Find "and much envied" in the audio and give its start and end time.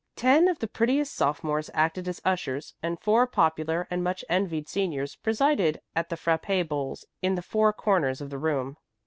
3.91-4.67